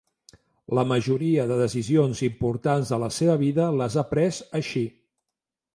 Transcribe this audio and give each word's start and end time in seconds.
La 0.77 0.85
majoria 0.91 1.45
de 1.51 1.57
decisions 1.59 2.23
importants 2.29 2.95
de 2.95 3.01
la 3.05 3.13
seva 3.19 3.39
vida 3.47 3.71
les 3.83 4.01
ha 4.01 4.07
pres 4.17 4.45
així. 4.63 4.85